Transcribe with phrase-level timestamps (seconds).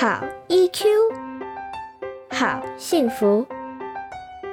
[0.00, 0.84] 好 EQ，
[2.30, 3.44] 好幸福，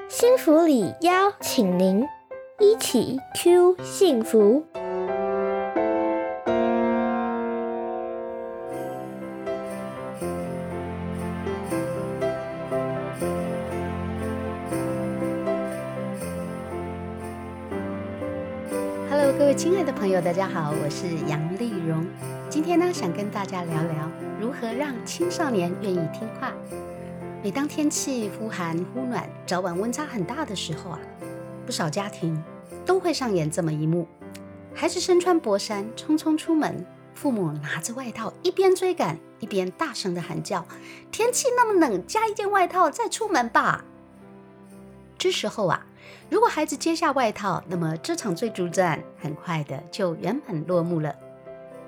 [0.10, 2.04] 幸福里邀请您
[2.58, 4.66] 一起 Q 幸福。
[19.12, 22.04] Hello，各位亲爱的朋友，大家好，我是杨丽蓉。
[22.50, 26.54] 今天呢，想跟大家聊聊如何让青少年愿意听话。
[27.44, 31.00] 每当天气忽寒忽暖、早晚温差很大的时候啊，
[31.66, 32.42] 不少家庭
[32.86, 34.08] 都会上演这么一幕：
[34.74, 40.66] 孩子身穿薄衫匆匆出门，父母拿着外套一边追赶一边大声的喊叫
[41.12, 43.86] ：“天气那么冷，加一件外套再出门吧。”
[45.18, 45.86] 这时候啊，
[46.30, 51.16] 如果孩子接下外套，那么这场追逐战很快的就圆满落幕了。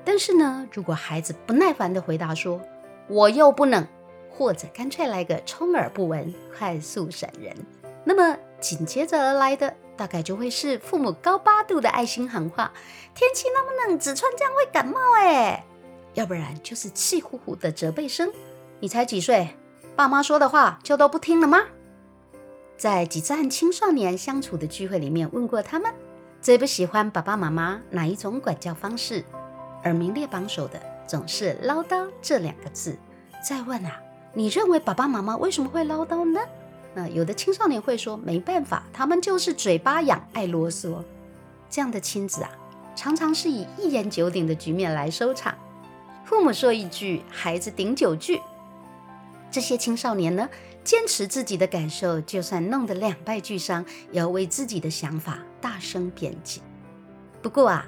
[0.08, 2.62] 但是呢，如果孩子不耐烦的回答说
[3.10, 3.86] “我又不冷”，
[4.32, 7.54] 或者干脆来个充耳不闻、快速闪人，
[8.06, 12.72] 那么紧接着而来的大概就会是父母高八度的爱心喊话
[13.14, 15.66] ：“天气那么冷，只穿这样会感冒哎。”
[16.16, 18.32] 要不然就是气呼呼的责备声
[18.80, 19.58] ：“你才几岁，
[19.98, 21.60] 爸妈说的话就都不听了吗？”
[22.78, 25.94] 在几次和青少年相处的聚会里面，问过他们
[26.42, 29.26] 最不喜欢爸爸妈妈哪一种管教方式。
[29.88, 32.98] 而名列榜首的总是唠叨这两个字。
[33.42, 33.98] 再问啊，
[34.34, 36.42] 你认为爸爸妈妈为什么会唠叨呢？
[36.94, 41.02] 那有的青少年会说，没办法，他们就是嘴巴痒，爱啰嗦。
[41.70, 42.50] 这样的亲子啊，
[42.98, 45.56] 常常是以一言九鼎的局面来收场。
[46.26, 48.42] 父母说一句，孩子顶九句。
[49.50, 50.50] 这些青少年呢，
[50.84, 56.60] 坚持自己的感受，就算弄得两败俱伤，也要为自己的想法大声辩解。
[57.42, 57.86] 不过啊。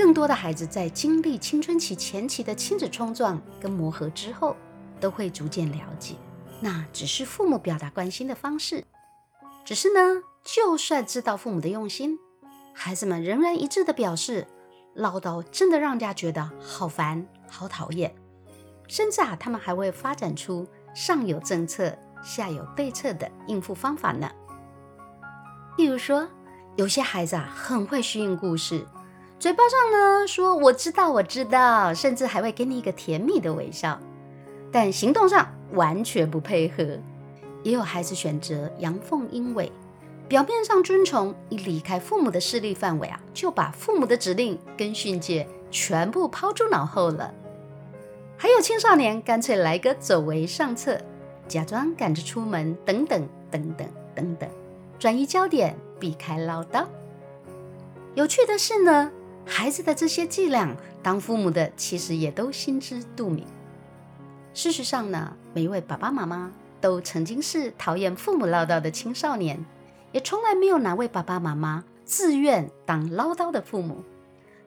[0.00, 4.56] 更多的孩子在经历青春期前期的亲子冲撞跟磨合之后，
[4.98, 6.14] 都会逐渐了解，
[6.58, 8.82] 那只是父母表达关心的方式。
[9.62, 12.18] 只是呢，就算知道父母的用心，
[12.72, 14.46] 孩子们仍然一致的表示，
[14.94, 18.14] 唠叨真的让人家觉得好烦、好讨厌。
[18.88, 24.30] 甚至啊，他们还会发展出上有政策、下有对策的应付方法呢。
[25.76, 26.26] 例如说，
[26.76, 28.86] 有些孩子啊，很会虚应故事。
[29.40, 33.98] 嘴巴上呢说我知道我知道，甚至还会给你一个甜蜜的微笑，
[34.70, 36.84] 但行动上完全不配合。
[37.62, 39.72] 也有孩子选择阳奉阴违，
[40.28, 47.32] 表面上遵从，一离开父母的势力范围啊，就把父母的指令跟训诫全部抛诸脑后了。
[48.36, 51.00] 还有青少年干脆来个走为上策，
[51.48, 54.50] 假装赶着出门，等等等等等等，
[54.98, 56.84] 转移焦点，避开唠叨。
[58.14, 59.10] 有趣的是呢。
[59.52, 63.44] 孩子的这些伎俩，当父母的其实也都心知肚明。
[64.54, 69.62] 事实上呢，每一位爸爸妈妈都曾经是讨厌父母唠叨的青少年，
[70.12, 74.04] 也从来没有哪位爸爸妈妈自愿当唠叨的父母。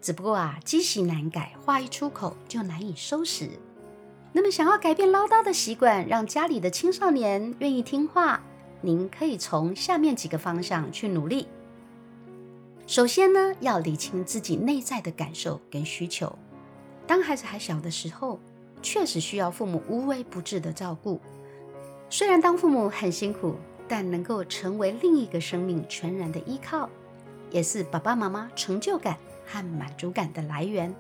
[0.02, 3.50] 只不过啊，积习难改，话一出口就难以收拾。
[4.34, 8.42] 那么，想要改变唠叨的习惯，让家里的青少年愿意听话，
[8.82, 11.48] 您可以从下面几个方向去努力。
[12.86, 16.38] 首先呢，要理清自己内在的感受跟需求。
[17.08, 18.40] 当孩子还小的时候，
[18.82, 21.20] 确实需要父母无微不至的照顾。
[22.10, 23.56] 虽然当父母很辛苦，
[23.88, 26.90] 但能够成为另一个生命全然的依靠，
[27.50, 30.94] 也是爸爸妈妈成就感和满足感的来源。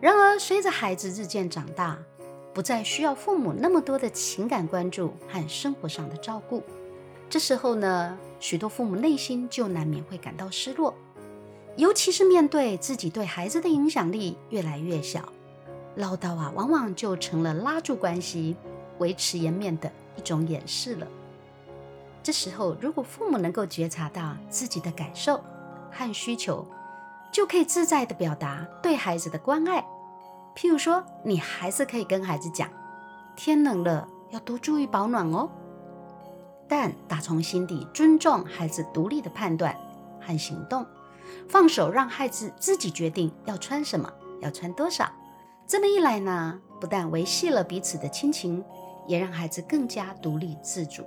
[0.00, 1.96] 然而，随着孩子日渐长大，
[2.52, 6.64] 不再需要父母那么多的情感关注和生活上的照顾，
[7.30, 10.92] 这时候呢，许多父母内心就难免会感到失落。
[11.76, 15.32] 尤其是面对自己对孩子的影响力越来越小，
[15.96, 18.54] 唠叨啊，往往就成了拉住关系、
[18.98, 21.06] 维持颜面的一种掩饰了。
[22.22, 25.42] 这时候，如果父母能够觉察到自己的感受
[25.90, 26.66] 和需求，
[27.32, 29.84] 就可以自在的表达对孩子的关爱。
[30.54, 32.68] 譬如说，你还是可以跟孩子讲
[33.34, 35.48] ：“天冷了，要多注意保暖哦。”
[36.68, 39.74] 但打从心底尊重孩子独立的判断
[40.20, 40.86] 和行动。
[41.48, 45.10] 放手让孩子自己决定要穿什么，要穿多少。
[45.66, 48.64] 这么一来呢，不但维系了彼此的亲情，
[49.06, 51.04] 也让孩子更加独立自主。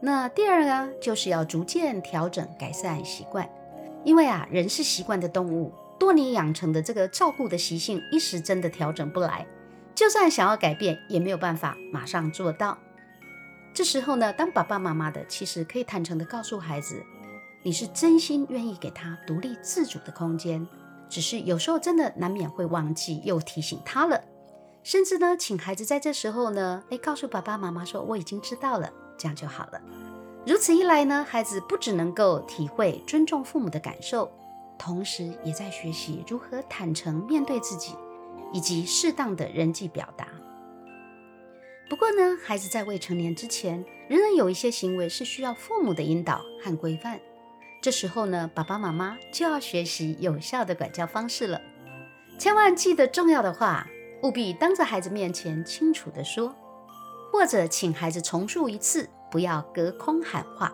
[0.00, 3.48] 那第二呢，就是要逐渐调整改善习惯。
[4.04, 9.46] 因为啊，人是习惯的动物，多年养成的这个照顾的习性，一时真的调整不来。
[9.94, 12.76] 就算想要改变，也没有办法马上做到。
[13.72, 17.02] 这时候呢，当爸爸妈妈的，其实可以坦诚的告诉孩子。
[17.66, 20.68] 你是真心愿意给他独立自主的空间，
[21.08, 24.22] 只是有时候真的难免会忘记，又提醒他了。
[24.82, 29.80] 甚至呢，请孩子在这时候呢，诶，告诉爸爸妈妈说我已经知道了，这样就好了。
[30.46, 34.30] 如此一来呢，孩子不只能够体会尊重父母的感受，
[34.78, 37.94] 同时也在学习如何坦诚面对自己，
[38.52, 40.28] 以及适当的人际表达。
[41.88, 47.18] 不过呢，孩子在未成年之前，仍然有一些行为是需要父母的引导和规范。
[47.84, 51.60] 这时候呢，爸爸妈妈就要学习有效的管教方式了。
[52.38, 53.86] 千万记得重要的话，
[54.22, 56.56] 务必当着孩子面前清楚的说，
[57.30, 59.06] 或者请孩子重述一次。
[59.30, 60.72] 不要隔空喊话。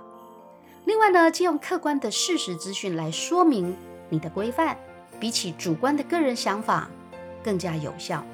[0.85, 3.75] 另外呢，借用客观的事实资讯来说明
[4.09, 4.79] 你的规范，
[5.19, 6.89] 比起主观的个人想法
[7.43, 8.25] 更加有效。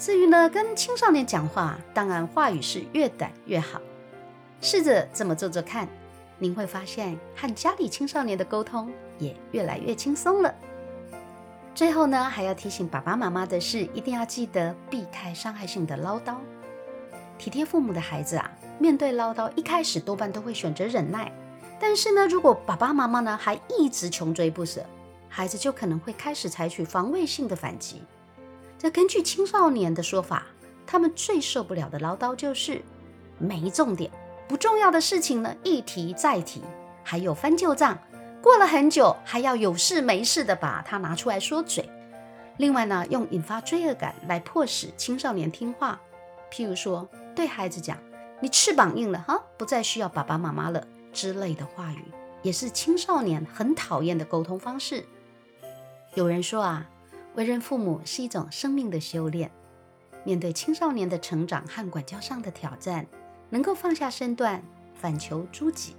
[0.00, 3.80] 至于呢，跟青少年讲话，当然话语是越短越好。
[4.60, 5.86] 试着这么做做看，
[6.40, 10.52] 您会发现和家里青少年的沟通也越来越轻松了。
[11.72, 16.34] 最后呢，还要提醒爸爸妈妈的是，一定要记得避开伤害性的唠叨。
[17.38, 18.50] 体贴父母的孩子啊。
[18.80, 21.30] 面对唠叨，一开始多半都会选择忍耐。
[21.78, 24.82] 但是呢，如果爸爸妈妈呢还一直穷追不舍，
[25.28, 28.02] 孩子就可能会开始采取防卫性的反击。
[28.78, 30.46] 这根据青少年的说法，
[30.86, 32.80] 他们最受不了的唠叨就是
[33.36, 34.10] 没重点、
[34.50, 36.60] 不重要的事情呢一提再提，
[37.04, 37.96] 还有翻旧账，
[38.42, 41.88] 过了很久还要有事没事的把它拿出来说嘴。
[42.56, 46.00] 另外呢，用引发罪恶感来迫使青少年听话，
[46.50, 47.96] 譬如说对孩子讲。
[48.40, 52.04] 你翅膀硬了哈，不再需要爸爸妈妈了之类的话语，
[52.42, 55.04] 也是青少年很讨厌的沟通方式。
[56.14, 56.88] 有人说啊，
[57.36, 59.48] 为人父母是一种生命的修炼。
[60.24, 63.06] 面对青少年的成长和管教上的挑战，
[63.50, 64.62] 能够放下身段，
[64.94, 65.94] 反求诸己，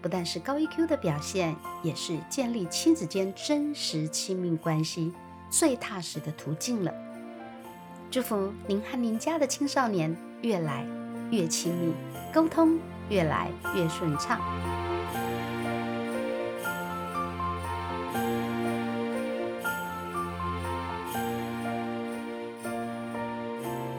[0.00, 5.12] 不但是高 EQ 的表现，也是建立亲子间真实亲密关系
[5.50, 6.94] 最踏实的途径了。
[8.10, 10.86] 祝福您和您家的青少年越来。
[11.32, 11.94] 越亲密，
[12.30, 12.78] 沟通
[13.08, 14.38] 越来越顺畅。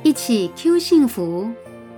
[0.04, 1.52] 一起 Q 幸福，